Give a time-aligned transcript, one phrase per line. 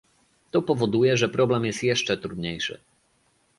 [0.51, 2.77] To powoduje, że problem jest jeszcze trudniejszy